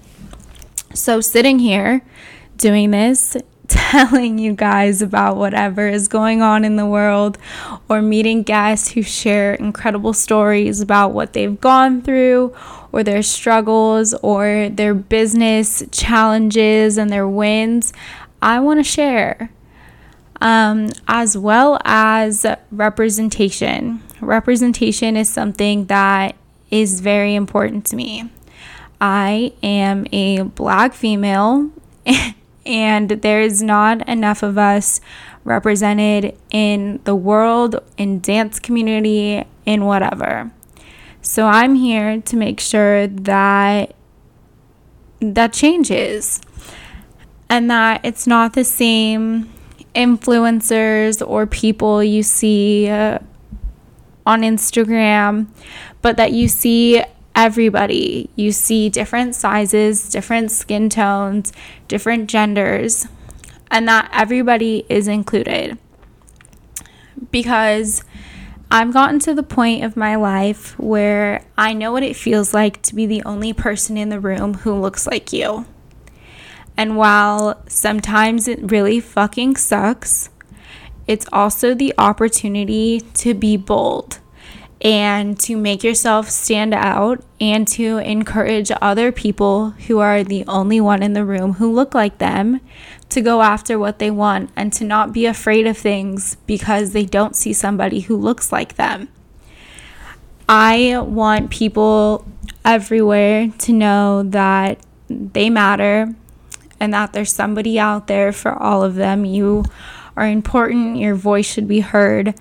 So 0.93 1.19
sitting 1.19 1.59
here 1.59 2.01
doing 2.55 2.91
this 2.91 3.35
telling 3.71 4.37
you 4.37 4.53
guys 4.53 5.01
about 5.01 5.37
whatever 5.37 5.87
is 5.87 6.07
going 6.07 6.41
on 6.41 6.65
in 6.65 6.75
the 6.75 6.85
world 6.85 7.37
or 7.89 8.01
meeting 8.01 8.43
guests 8.43 8.91
who 8.91 9.01
share 9.01 9.53
incredible 9.53 10.13
stories 10.13 10.81
about 10.81 11.11
what 11.11 11.33
they've 11.33 11.59
gone 11.59 12.01
through 12.01 12.53
or 12.91 13.03
their 13.03 13.23
struggles 13.23 14.13
or 14.15 14.69
their 14.69 14.93
business 14.93 15.83
challenges 15.91 16.97
and 16.97 17.09
their 17.09 17.27
wins, 17.27 17.93
I 18.41 18.59
want 18.59 18.79
to 18.79 18.83
share. 18.83 19.51
Um, 20.43 20.89
as 21.07 21.37
well 21.37 21.79
as 21.85 22.47
representation. 22.71 24.01
Representation 24.19 25.15
is 25.15 25.29
something 25.29 25.85
that 25.85 26.35
is 26.71 26.99
very 26.99 27.35
important 27.35 27.85
to 27.87 27.95
me. 27.95 28.31
I 28.99 29.53
am 29.61 30.07
a 30.11 30.41
black 30.41 30.93
female 30.93 31.69
and 32.65 33.09
there's 33.09 33.61
not 33.61 34.07
enough 34.07 34.43
of 34.43 34.57
us 34.57 35.01
represented 35.43 36.37
in 36.51 36.99
the 37.03 37.15
world, 37.15 37.79
in 37.97 38.19
dance 38.19 38.59
community, 38.59 39.43
in 39.65 39.85
whatever. 39.85 40.51
So 41.21 41.47
I'm 41.47 41.75
here 41.75 42.21
to 42.21 42.35
make 42.35 42.59
sure 42.59 43.07
that 43.07 43.95
that 45.19 45.53
changes 45.53 46.41
and 47.49 47.69
that 47.69 48.01
it's 48.03 48.25
not 48.25 48.53
the 48.53 48.63
same 48.63 49.51
influencers 49.93 51.25
or 51.25 51.45
people 51.45 52.03
you 52.03 52.23
see 52.23 52.89
uh, 52.89 53.19
on 54.25 54.41
Instagram, 54.41 55.47
but 56.01 56.17
that 56.17 56.31
you 56.31 56.47
see 56.47 57.03
everybody. 57.41 58.29
You 58.35 58.51
see 58.51 58.87
different 58.87 59.33
sizes, 59.33 60.09
different 60.09 60.51
skin 60.51 60.89
tones, 60.89 61.51
different 61.87 62.29
genders, 62.29 63.07
and 63.71 63.87
that 63.87 64.11
everybody 64.13 64.85
is 64.87 65.07
included. 65.07 65.79
Because 67.31 68.03
I've 68.69 68.93
gotten 68.93 69.17
to 69.21 69.33
the 69.33 69.41
point 69.41 69.83
of 69.83 69.97
my 69.97 70.15
life 70.17 70.77
where 70.77 71.43
I 71.57 71.73
know 71.73 71.91
what 71.91 72.03
it 72.03 72.15
feels 72.15 72.53
like 72.53 72.83
to 72.83 72.93
be 72.93 73.07
the 73.07 73.23
only 73.23 73.53
person 73.53 73.97
in 73.97 74.09
the 74.09 74.19
room 74.19 74.53
who 74.53 74.79
looks 74.79 75.07
like 75.07 75.33
you. 75.33 75.65
And 76.77 76.95
while 76.95 77.59
sometimes 77.67 78.47
it 78.47 78.71
really 78.71 78.99
fucking 78.99 79.55
sucks, 79.55 80.29
it's 81.07 81.25
also 81.33 81.73
the 81.73 81.95
opportunity 81.97 83.01
to 83.15 83.33
be 83.33 83.57
bold 83.57 84.19
and 84.81 85.39
to 85.39 85.55
make 85.55 85.83
yourself 85.83 86.27
stand 86.29 86.73
out 86.73 87.23
and 87.39 87.67
to 87.67 87.99
encourage 87.99 88.71
other 88.81 89.11
people 89.11 89.71
who 89.87 89.99
are 89.99 90.23
the 90.23 90.43
only 90.47 90.81
one 90.81 91.03
in 91.03 91.13
the 91.13 91.23
room 91.23 91.53
who 91.53 91.71
look 91.71 91.93
like 91.93 92.17
them 92.17 92.59
to 93.09 93.21
go 93.21 93.43
after 93.43 93.77
what 93.77 93.99
they 93.99 94.09
want 94.09 94.49
and 94.55 94.73
to 94.73 94.83
not 94.83 95.13
be 95.13 95.27
afraid 95.27 95.67
of 95.67 95.77
things 95.77 96.35
because 96.47 96.93
they 96.93 97.05
don't 97.05 97.35
see 97.35 97.53
somebody 97.53 98.01
who 98.01 98.17
looks 98.17 98.51
like 98.51 98.75
them. 98.75 99.07
I 100.49 100.99
want 100.99 101.51
people 101.51 102.25
everywhere 102.65 103.49
to 103.59 103.73
know 103.73 104.23
that 104.23 104.79
they 105.07 105.49
matter 105.49 106.15
and 106.79 106.93
that 106.93 107.13
there's 107.13 107.31
somebody 107.31 107.77
out 107.77 108.07
there 108.07 108.31
for 108.31 108.51
all 108.51 108.83
of 108.83 108.95
them. 108.95 109.25
You 109.25 109.63
are 110.17 110.27
important, 110.27 110.97
your 110.97 111.15
voice 111.15 111.45
should 111.45 111.67
be 111.67 111.81
heard, 111.81 112.33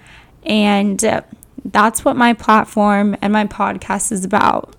and 0.45 1.05
uh, 1.05 1.21
that's 1.65 2.05
what 2.05 2.17
my 2.17 2.33
platform 2.33 3.17
and 3.21 3.33
my 3.33 3.47
podcast 3.47 4.13
is 4.13 4.25
about. 4.25 4.75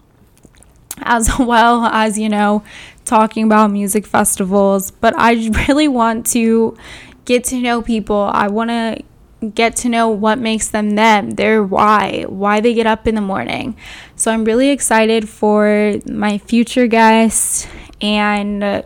As 1.00 1.32
well 1.40 1.86
as, 1.86 2.18
you 2.18 2.30
know, 2.30 2.64
talking 3.06 3.46
about 3.46 3.72
music 3.72 4.06
festivals, 4.06 4.92
but 4.92 5.14
I 5.18 5.34
really 5.68 5.88
want 5.88 6.26
to 6.28 6.78
get 7.26 7.44
to 7.46 7.60
know 7.60 7.82
people. 7.82 8.30
I 8.34 8.48
want 8.48 8.70
to 8.70 9.04
get 9.50 9.76
to 9.76 9.90
know 9.90 10.08
what 10.10 10.38
makes 10.38 10.70
them 10.70 10.92
them, 10.92 11.32
their 11.32 11.64
why, 11.64 12.26
why 12.28 12.60
they 12.60 12.74
get 12.74 12.86
up 12.86 13.08
in 13.08 13.16
the 13.16 13.22
morning. 13.22 13.76
So 14.16 14.32
I'm 14.32 14.46
really 14.46 14.70
excited 14.70 15.28
for 15.28 15.96
my 16.06 16.38
future 16.38 16.88
guests 16.88 17.68
and 18.02 18.64
uh, 18.64 18.84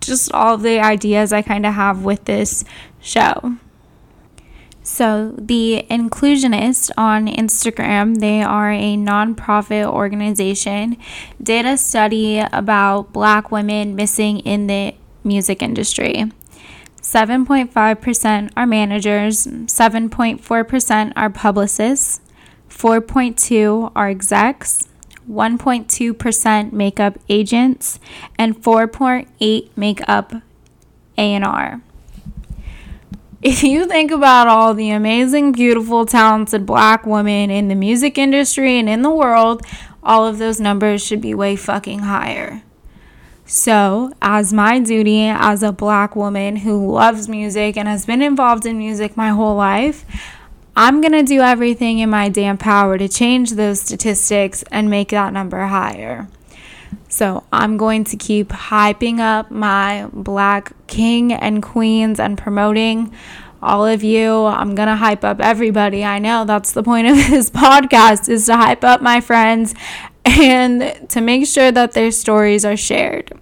just 0.00 0.32
all 0.32 0.58
the 0.58 0.78
ideas 0.80 1.32
I 1.32 1.42
kind 1.42 1.66
of 1.66 1.74
have 1.74 2.04
with 2.04 2.24
this 2.24 2.64
show. 3.00 3.56
So, 4.96 5.34
The 5.36 5.84
Inclusionist 5.90 6.90
on 6.96 7.26
Instagram, 7.26 8.18
they 8.18 8.42
are 8.42 8.72
a 8.72 8.96
nonprofit 8.96 9.84
organization, 9.84 10.96
did 11.42 11.66
a 11.66 11.76
study 11.76 12.38
about 12.38 13.12
black 13.12 13.52
women 13.52 13.94
missing 13.94 14.38
in 14.38 14.68
the 14.68 14.94
music 15.22 15.60
industry. 15.60 16.32
7.5% 17.02 18.52
are 18.56 18.66
managers, 18.66 19.46
7.4% 19.46 21.12
are 21.14 21.28
publicists, 21.28 22.22
4.2 22.70 23.92
are 23.94 24.08
execs, 24.08 24.88
1.2% 25.30 26.72
make 26.72 26.98
up 26.98 27.18
agents, 27.28 28.00
and 28.38 28.62
4.8 28.62 29.68
make 29.76 30.08
up 30.08 30.32
A&R 31.18 31.82
if 33.46 33.62
you 33.62 33.86
think 33.86 34.10
about 34.10 34.48
all 34.48 34.74
the 34.74 34.90
amazing, 34.90 35.52
beautiful, 35.52 36.04
talented 36.04 36.66
black 36.66 37.06
women 37.06 37.48
in 37.48 37.68
the 37.68 37.76
music 37.76 38.18
industry 38.18 38.76
and 38.76 38.88
in 38.88 39.02
the 39.02 39.10
world, 39.10 39.62
all 40.02 40.26
of 40.26 40.38
those 40.38 40.58
numbers 40.58 41.06
should 41.06 41.20
be 41.20 41.32
way 41.32 41.54
fucking 41.54 42.00
higher. 42.00 42.64
So, 43.44 44.10
as 44.20 44.52
my 44.52 44.80
duty 44.80 45.26
as 45.26 45.62
a 45.62 45.70
black 45.70 46.16
woman 46.16 46.56
who 46.56 46.90
loves 46.90 47.28
music 47.28 47.76
and 47.76 47.86
has 47.86 48.04
been 48.04 48.20
involved 48.20 48.66
in 48.66 48.78
music 48.78 49.16
my 49.16 49.28
whole 49.28 49.54
life, 49.54 50.04
I'm 50.74 51.00
to 51.00 51.22
do 51.22 51.40
everything 51.40 52.00
in 52.00 52.10
my 52.10 52.28
damn 52.28 52.58
power 52.58 52.98
to 52.98 53.08
change 53.08 53.52
those 53.52 53.80
statistics 53.80 54.64
and 54.72 54.90
make 54.90 55.10
that 55.10 55.32
number 55.32 55.68
higher. 55.68 56.26
So, 57.08 57.44
I'm 57.52 57.76
going 57.76 58.04
to 58.04 58.16
keep 58.16 58.48
hyping 58.48 59.18
up 59.18 59.50
my 59.50 60.08
black 60.12 60.72
king 60.86 61.32
and 61.32 61.62
queens 61.62 62.20
and 62.20 62.36
promoting 62.36 63.12
all 63.62 63.86
of 63.86 64.02
you. 64.02 64.44
I'm 64.44 64.74
going 64.74 64.88
to 64.88 64.96
hype 64.96 65.24
up 65.24 65.40
everybody. 65.40 66.04
I 66.04 66.18
know 66.18 66.44
that's 66.44 66.72
the 66.72 66.82
point 66.82 67.06
of 67.06 67.16
this 67.30 67.50
podcast 67.50 68.28
is 68.28 68.46
to 68.46 68.56
hype 68.56 68.84
up 68.84 69.00
my 69.00 69.20
friends 69.20 69.74
and 70.24 71.08
to 71.10 71.20
make 71.20 71.46
sure 71.46 71.70
that 71.72 71.92
their 71.92 72.10
stories 72.10 72.64
are 72.64 72.76
shared. 72.76 73.32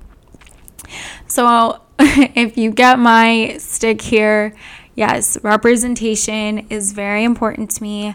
So, 1.26 1.80
if 1.98 2.56
you 2.56 2.70
get 2.70 2.98
my 2.98 3.56
stick 3.58 4.00
here, 4.02 4.54
yes, 4.94 5.38
representation 5.42 6.66
is 6.70 6.92
very 6.92 7.24
important 7.24 7.70
to 7.72 7.82
me 7.82 8.14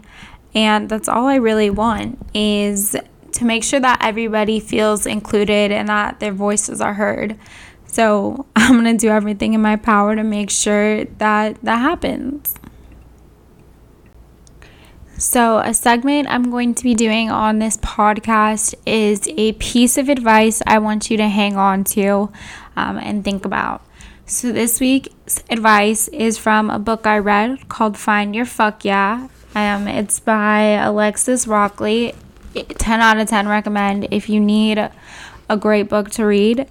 and 0.55 0.89
that's 0.89 1.08
all 1.08 1.27
I 1.27 1.36
really 1.36 1.69
want 1.69 2.19
is 2.34 2.96
to 3.39 3.46
make 3.46 3.63
sure 3.63 3.79
that 3.79 4.00
everybody 4.01 4.60
feels 4.60 5.05
included 5.05 5.72
and 5.72 5.88
that 5.88 6.19
their 6.19 6.34
voices 6.34 6.81
are 6.81 6.93
heard. 6.93 7.38
So 7.88 8.46
I'm 8.55 8.84
going 8.84 8.98
to 8.98 9.00
do 9.01 9.10
everything 9.10 9.53
in 9.53 9.62
my 9.62 9.77
power 9.77 10.15
to 10.15 10.24
make 10.24 10.50
sure 10.50 11.05
that 11.05 11.58
that 11.63 11.77
happens. 11.77 12.55
So, 15.17 15.58
a 15.58 15.74
segment 15.74 16.29
I'm 16.29 16.50
going 16.50 16.74
to 16.75 16.81
be 16.81 16.96
doing 16.96 17.29
on 17.29 17.60
this 17.60 17.75
podcast 17.75 18.74
is 18.86 19.27
a 19.36 19.51
piece 19.51 19.98
of 19.98 20.08
advice 20.08 20.62
I 20.65 20.79
want 20.79 21.12
you 21.12 21.17
to 21.17 21.27
hang 21.27 21.58
on 21.58 21.84
to 21.96 22.31
um, 22.77 22.98
and 22.98 23.22
think 23.22 23.43
about. 23.43 23.86
So, 24.25 24.53
this 24.53 24.79
week's 24.79 25.43
advice 25.50 26.08
is 26.08 26.38
from 26.38 26.69
a 26.69 26.79
book 26.79 27.05
I 27.05 27.17
read 27.17 27.67
called 27.67 27.98
Find 27.98 28.34
Your 28.34 28.46
Fuck 28.46 28.86
Yeah. 28.86 29.27
Um, 29.53 29.89
it's 29.89 30.22
by 30.22 30.62
Alexis 30.62 31.48
Rockley 31.48 32.15
10 32.53 33.01
out 33.01 33.18
of 33.18 33.27
10 33.27 33.48
recommend 33.48 34.08
if 34.12 34.29
you 34.29 34.39
need 34.39 34.89
a 35.50 35.58
great 35.58 35.89
book 35.89 36.10
to 36.12 36.25
read. 36.25 36.68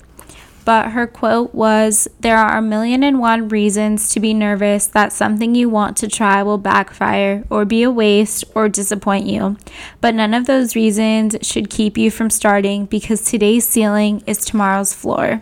But 0.64 0.90
her 0.90 1.06
quote 1.06 1.54
was 1.54 2.08
There 2.20 2.36
are 2.36 2.58
a 2.58 2.62
million 2.62 3.02
and 3.02 3.20
one 3.20 3.48
reasons 3.48 4.10
to 4.10 4.20
be 4.20 4.34
nervous 4.34 4.86
that 4.88 5.14
something 5.14 5.54
you 5.54 5.70
want 5.70 5.96
to 5.96 6.08
try 6.08 6.42
will 6.42 6.58
backfire 6.58 7.44
or 7.48 7.64
be 7.64 7.82
a 7.82 7.90
waste 7.90 8.44
or 8.54 8.68
disappoint 8.68 9.24
you. 9.24 9.56
But 10.02 10.14
none 10.14 10.34
of 10.34 10.46
those 10.46 10.76
reasons 10.76 11.36
should 11.40 11.70
keep 11.70 11.96
you 11.96 12.10
from 12.10 12.28
starting 12.28 12.84
because 12.84 13.22
today's 13.22 13.66
ceiling 13.66 14.22
is 14.26 14.44
tomorrow's 14.44 14.92
floor. 14.92 15.40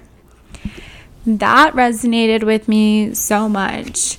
That 1.27 1.73
resonated 1.75 2.45
with 2.45 2.69
me 2.69 3.13
so 3.13 3.49
much. 3.49 4.19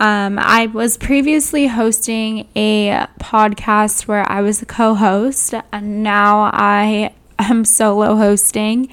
Um, 0.00 0.38
I 0.38 0.66
was 0.66 0.96
previously 0.96 1.66
hosting 1.66 2.48
a 2.56 3.06
podcast 3.18 4.08
where 4.08 4.26
I 4.32 4.40
was 4.40 4.62
a 4.62 4.66
co 4.66 4.94
host, 4.94 5.52
and 5.72 6.02
now 6.02 6.50
I 6.54 7.12
am 7.38 7.66
solo 7.66 8.16
hosting. 8.16 8.88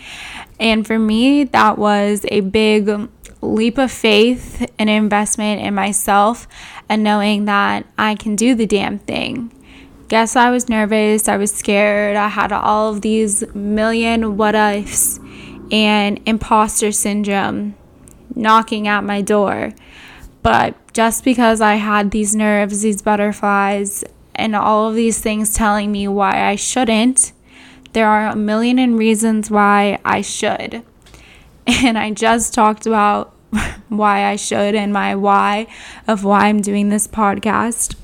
And 0.59 0.85
for 0.85 0.99
me, 0.99 1.45
that 1.45 1.77
was 1.77 2.25
a 2.29 2.41
big 2.41 3.09
leap 3.41 3.77
of 3.77 3.89
faith 3.89 4.69
and 4.77 4.89
investment 4.89 5.61
in 5.61 5.73
myself 5.73 6.45
and 6.89 7.03
knowing 7.03 7.45
that 7.45 7.85
I 7.97 8.15
can 8.15 8.35
do 8.35 8.53
the 8.53 8.65
damn 8.65 8.99
thing. 8.99 9.53
Guess 10.09 10.35
I 10.35 10.49
was 10.51 10.67
nervous, 10.67 11.29
I 11.29 11.37
was 11.37 11.53
scared, 11.53 12.17
I 12.17 12.27
had 12.27 12.51
all 12.51 12.89
of 12.91 13.01
these 13.01 13.45
million 13.55 14.35
what 14.35 14.55
ifs 14.55 15.21
and 15.71 16.19
imposter 16.25 16.91
syndrome 16.91 17.75
knocking 18.35 18.89
at 18.89 19.05
my 19.05 19.21
door. 19.21 19.73
But 20.43 20.75
just 20.97 21.23
because 21.23 21.61
I 21.61 21.75
had 21.75 22.09
these 22.09 22.35
nerves, 22.35 22.81
these 22.81 23.03
butterflies, 23.03 24.03
and 24.33 24.55
all 24.55 24.89
of 24.89 24.95
these 24.95 25.19
things 25.19 25.53
telling 25.53 25.91
me 25.91 26.07
why 26.07 26.49
I 26.49 26.55
shouldn't, 26.55 27.33
there 27.93 28.07
are 28.07 28.25
a 28.25 28.35
million 28.35 28.79
and 28.79 28.97
reasons 28.97 29.51
why 29.51 29.99
I 30.03 30.21
should. 30.21 30.81
And 31.67 31.99
I 31.99 32.09
just 32.09 32.51
talked 32.51 32.87
about 32.87 33.35
why 33.89 34.25
I 34.25 34.37
should 34.37 34.73
and 34.73 34.91
my 34.91 35.13
why 35.13 35.67
of 36.07 36.23
why 36.23 36.47
I'm 36.47 36.61
doing 36.61 36.89
this 36.89 37.07
podcast. 37.07 37.95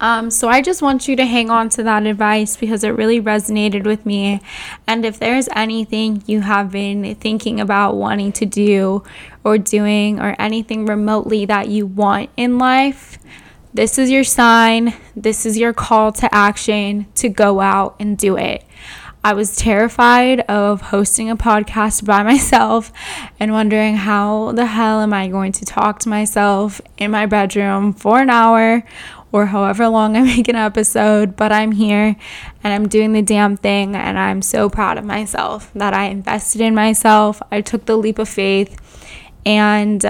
Um, 0.00 0.30
so 0.30 0.48
I 0.48 0.60
just 0.60 0.82
want 0.82 1.08
you 1.08 1.16
to 1.16 1.24
hang 1.24 1.48
on 1.48 1.70
to 1.70 1.82
that 1.84 2.04
advice 2.04 2.56
because 2.56 2.84
it 2.84 2.90
really 2.90 3.20
resonated 3.20 3.84
with 3.84 4.04
me. 4.04 4.42
And 4.86 5.06
if 5.06 5.18
there's 5.18 5.48
anything 5.56 6.22
you 6.26 6.42
have 6.42 6.70
been 6.70 7.14
thinking 7.14 7.60
about 7.60 7.96
wanting 7.96 8.32
to 8.32 8.44
do 8.44 9.04
or 9.44 9.58
doing 9.58 10.18
or 10.18 10.34
anything 10.38 10.86
remotely 10.86 11.44
that 11.46 11.68
you 11.68 11.86
want 11.86 12.30
in 12.36 12.58
life, 12.58 13.18
this 13.74 13.98
is 13.98 14.10
your 14.10 14.24
sign. 14.24 14.94
This 15.16 15.44
is 15.44 15.58
your 15.58 15.72
call 15.72 16.12
to 16.12 16.32
action 16.34 17.06
to 17.16 17.28
go 17.28 17.60
out 17.60 17.96
and 17.98 18.16
do 18.16 18.36
it. 18.36 18.64
I 19.24 19.32
was 19.32 19.56
terrified 19.56 20.40
of 20.42 20.80
hosting 20.80 21.30
a 21.30 21.36
podcast 21.36 22.04
by 22.04 22.22
myself 22.32 22.92
and 23.40 23.52
wondering 23.52 23.96
how 23.96 24.52
the 24.52 24.66
hell 24.66 25.00
am 25.00 25.12
I 25.12 25.28
going 25.28 25.52
to 25.52 25.64
talk 25.64 25.98
to 26.00 26.08
myself 26.08 26.80
in 26.98 27.10
my 27.10 27.26
bedroom 27.26 27.94
for 27.94 28.20
an 28.20 28.30
hour 28.30 28.84
or 29.32 29.46
however 29.46 29.88
long 29.88 30.16
I 30.16 30.22
make 30.36 30.46
an 30.46 30.54
episode, 30.54 31.34
but 31.34 31.50
I'm 31.50 31.72
here 31.72 32.14
and 32.62 32.72
I'm 32.72 32.86
doing 32.86 33.12
the 33.12 33.22
damn 33.22 33.56
thing. 33.56 33.96
And 33.96 34.16
I'm 34.16 34.40
so 34.40 34.68
proud 34.68 34.98
of 34.98 35.04
myself 35.04 35.72
that 35.74 35.94
I 35.94 36.04
invested 36.04 36.60
in 36.60 36.76
myself. 36.76 37.42
I 37.50 37.60
took 37.60 37.86
the 37.86 37.96
leap 37.96 38.20
of 38.20 38.28
faith. 38.28 38.78
And 39.46 40.04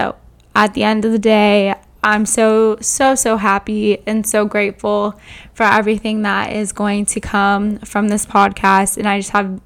at 0.55 0.73
the 0.73 0.83
end 0.83 1.05
of 1.05 1.11
the 1.11 1.19
day, 1.19 1.75
I'm 2.03 2.27
so, 2.27 2.77
so, 2.81 3.15
so 3.15 3.37
happy 3.37 3.97
and 4.05 4.27
so 4.27 4.45
grateful 4.45 5.19
for 5.55 5.63
everything 5.63 6.21
that 6.21 6.53
is 6.53 6.71
going 6.71 7.07
to 7.07 7.19
come 7.19 7.79
from 7.79 8.09
this 8.09 8.27
podcast. 8.27 8.97
And 8.97 9.07
I 9.07 9.19
just 9.19 9.31
have, 9.31 9.59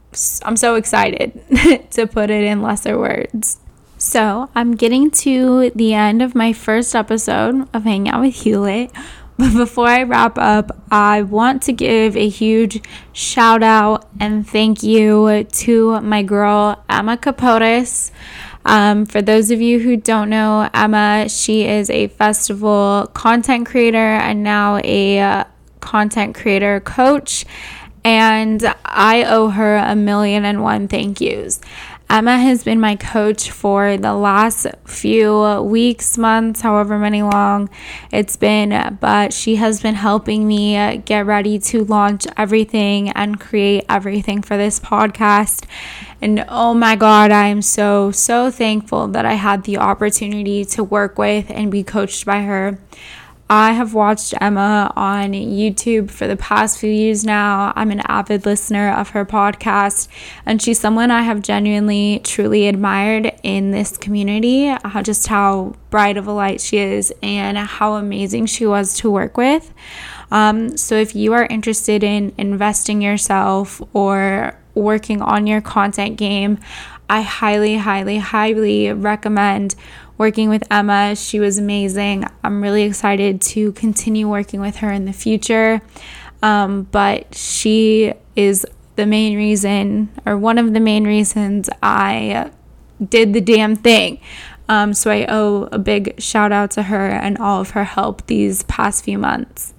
I'm 0.44 0.56
so 0.56 0.76
excited 0.76 1.42
to 1.92 2.08
put 2.08 2.30
it 2.30 2.46
in 2.46 2.62
lesser 2.62 2.98
words. 2.98 3.60
So 3.98 4.50
I'm 4.56 4.78
getting 4.78 5.12
to 5.12 5.72
the 5.76 5.94
end 5.94 6.22
of 6.22 6.34
my 6.34 6.54
first 6.54 6.96
episode 6.96 7.68
of 7.74 7.84
Hang 7.84 8.08
Out 8.08 8.22
with 8.22 8.36
Hewlett. 8.36 8.92
But 9.38 9.54
before 9.54 9.88
I 9.88 10.04
wrap 10.04 10.38
up, 10.38 10.78
I 10.90 11.22
want 11.22 11.62
to 11.64 11.74
give 11.74 12.16
a 12.16 12.30
huge 12.30 12.82
shout 13.12 13.64
out 13.64 14.08
and 14.20 14.48
thank 14.48 14.84
you 14.84 15.44
to 15.44 16.00
my 16.02 16.24
girl, 16.24 16.82
Emma 16.90 17.18
Kapotes. 17.18 18.12
Um, 18.66 19.06
for 19.06 19.22
those 19.22 19.52
of 19.52 19.62
you 19.62 19.80
who 19.80 19.98
don't 19.98 20.30
know 20.30 20.70
Emma, 20.74 21.28
she 21.30 21.66
is 21.66 21.90
a 21.90 22.08
festival 22.08 23.10
content 23.14 23.68
creator 23.68 23.98
and 23.98 24.44
now 24.44 24.80
a 24.84 25.20
uh, 25.20 25.44
content 25.80 26.36
creator 26.36 26.80
coach. 26.80 27.46
And 28.04 28.74
I 28.86 29.24
owe 29.24 29.50
her 29.50 29.78
a 29.78 29.96
million 29.96 30.46
and 30.46 30.64
one 30.64 30.88
thank 30.88 31.20
yous. 31.20 31.60
Emma 32.12 32.40
has 32.40 32.64
been 32.64 32.80
my 32.80 32.96
coach 32.96 33.52
for 33.52 33.96
the 33.96 34.16
last 34.16 34.66
few 34.86 35.62
weeks, 35.62 36.18
months, 36.18 36.62
however 36.62 36.98
many 36.98 37.22
long 37.22 37.70
it's 38.12 38.36
been, 38.36 38.98
but 39.00 39.32
she 39.32 39.58
has 39.58 39.80
been 39.84 39.94
helping 39.94 40.48
me 40.48 40.98
get 41.06 41.28
ready 41.28 41.60
to 41.60 41.84
launch 41.84 42.26
everything 42.36 43.12
and 43.12 43.40
create 43.40 43.86
everything 43.88 44.42
for 44.42 44.58
this 44.58 44.80
podcast. 44.80 45.66
And 46.20 46.44
oh 46.50 46.74
my 46.74 46.96
God, 46.96 47.30
I 47.30 47.46
am 47.46 47.62
so, 47.62 48.10
so 48.10 48.50
thankful 48.50 49.08
that 49.10 49.28
I 49.28 49.34
had 49.34 49.64
the 49.66 49.78
opportunity 49.78 50.66
to 50.66 50.84
work 50.84 51.20
with 51.20 51.52
and 51.52 51.72
be 51.72 51.84
coached 51.84 52.26
by 52.26 52.42
her. 52.42 52.80
I 53.52 53.72
have 53.72 53.96
watched 53.96 54.36
Emma 54.40 54.94
on 54.96 55.32
YouTube 55.32 56.12
for 56.12 56.28
the 56.28 56.36
past 56.36 56.78
few 56.78 56.92
years 56.92 57.26
now. 57.26 57.74
I'm 57.76 57.90
an 57.90 58.02
avid 58.02 58.46
listener 58.46 58.92
of 58.92 59.10
her 59.10 59.26
podcast, 59.26 60.08
and 60.46 60.62
she's 60.62 60.80
someone 60.80 61.10
I 61.10 61.24
have 61.24 61.42
genuinely, 61.42 62.22
truly 62.24 62.68
admired 62.68 63.34
in 63.42 63.72
this 63.72 63.98
community. 63.98 64.68
How, 64.68 65.02
just 65.02 65.26
how 65.26 65.74
bright 65.90 66.16
of 66.16 66.28
a 66.28 66.32
light 66.32 66.62
she 66.62 66.78
is, 66.78 67.12
and 67.24 67.58
how 67.58 67.96
amazing 67.96 68.46
she 68.46 68.68
was 68.68 68.96
to 68.98 69.10
work 69.10 69.36
with. 69.36 69.74
Um, 70.30 70.78
so, 70.78 70.94
if 70.94 71.16
you 71.16 71.34
are 71.34 71.48
interested 71.48 72.04
in 72.04 72.34
investing 72.38 73.02
yourself 73.02 73.82
or 73.94 74.56
working 74.76 75.24
on 75.24 75.48
your 75.48 75.62
content 75.62 76.18
game, 76.18 76.60
I 77.10 77.22
highly, 77.24 77.78
highly, 77.78 78.20
highly 78.20 78.94
recommend 78.94 79.74
working 80.20 80.50
with 80.50 80.64
Emma. 80.70 81.16
She 81.16 81.40
was 81.40 81.58
amazing. 81.58 82.26
I'm 82.44 82.62
really 82.62 82.84
excited 82.84 83.42
to 83.42 83.72
continue 83.72 84.30
working 84.30 84.60
with 84.60 84.76
her 84.78 84.92
in 84.92 85.06
the 85.06 85.14
future. 85.14 85.82
Um, 86.44 86.84
but 86.84 87.34
she 87.34 88.14
is 88.36 88.66
the 88.96 89.06
main 89.06 89.36
reason, 89.38 90.10
or 90.26 90.38
one 90.38 90.58
of 90.58 90.74
the 90.74 90.80
main 90.82 91.06
reasons, 91.06 91.70
I 91.82 92.52
did 93.04 93.34
the 93.34 93.42
damn 93.42 93.78
thing. 93.78 94.20
Um, 94.68 94.94
so 94.94 95.10
I 95.10 95.26
owe 95.30 95.70
a 95.72 95.80
big 95.80 96.22
shout 96.22 96.52
out 96.52 96.72
to 96.72 96.84
her 96.84 97.08
and 97.08 97.38
all 97.38 97.62
of 97.62 97.72
her 97.72 97.86
help 97.86 98.28
these 98.28 98.64
past 98.64 99.06
few 99.06 99.18
months. 99.18 99.74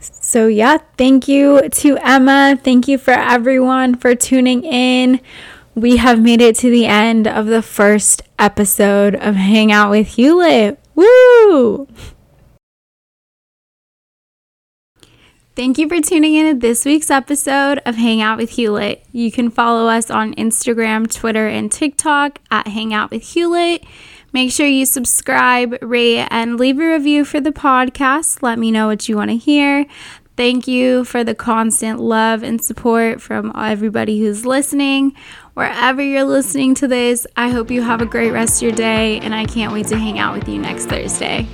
So, 0.00 0.46
yeah, 0.46 0.78
thank 0.96 1.28
you 1.28 1.68
to 1.68 1.98
Emma. 1.98 2.58
Thank 2.62 2.88
you 2.88 2.96
for 2.96 3.12
everyone 3.12 3.96
for 3.96 4.14
tuning 4.14 4.64
in 4.64 5.20
we 5.74 5.96
have 5.96 6.20
made 6.20 6.40
it 6.40 6.56
to 6.56 6.70
the 6.70 6.86
end 6.86 7.26
of 7.26 7.46
the 7.46 7.62
first 7.62 8.22
episode 8.38 9.14
of 9.14 9.36
Hang 9.36 9.70
Out 9.70 9.90
with 9.90 10.08
Hewlett. 10.08 10.78
Woo! 10.94 11.86
Thank 15.56 15.78
you 15.78 15.88
for 15.88 16.00
tuning 16.00 16.34
in 16.34 16.54
to 16.54 16.58
this 16.58 16.84
week's 16.84 17.10
episode 17.10 17.80
of 17.84 17.96
Hang 17.96 18.22
Out 18.22 18.38
with 18.38 18.50
Hewlett. 18.50 19.04
You 19.12 19.30
can 19.30 19.50
follow 19.50 19.88
us 19.88 20.10
on 20.10 20.34
Instagram, 20.34 21.12
Twitter, 21.12 21.46
and 21.48 21.70
TikTok 21.70 22.38
at 22.50 22.68
Hang 22.68 22.94
Out 22.94 23.10
with 23.10 23.22
Hewlett. 23.22 23.84
Make 24.32 24.52
sure 24.52 24.66
you 24.66 24.86
subscribe, 24.86 25.76
rate, 25.82 26.26
and 26.30 26.58
leave 26.58 26.78
a 26.78 26.92
review 26.92 27.24
for 27.24 27.40
the 27.40 27.50
podcast. 27.50 28.42
Let 28.42 28.58
me 28.58 28.70
know 28.70 28.86
what 28.86 29.08
you 29.08 29.16
want 29.16 29.30
to 29.30 29.36
hear. 29.36 29.86
Thank 30.36 30.66
you 30.66 31.04
for 31.04 31.22
the 31.22 31.34
constant 31.34 32.00
love 32.00 32.42
and 32.42 32.64
support 32.64 33.20
from 33.20 33.52
everybody 33.54 34.20
who's 34.20 34.46
listening. 34.46 35.14
Wherever 35.60 36.00
you're 36.00 36.24
listening 36.24 36.74
to 36.76 36.88
this, 36.88 37.26
I 37.36 37.50
hope 37.50 37.70
you 37.70 37.82
have 37.82 38.00
a 38.00 38.06
great 38.06 38.30
rest 38.30 38.62
of 38.62 38.62
your 38.62 38.72
day, 38.72 39.18
and 39.18 39.34
I 39.34 39.44
can't 39.44 39.74
wait 39.74 39.88
to 39.88 39.98
hang 39.98 40.18
out 40.18 40.34
with 40.34 40.48
you 40.48 40.58
next 40.58 40.86
Thursday. 40.86 41.46